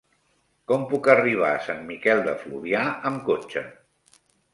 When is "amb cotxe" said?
3.11-3.65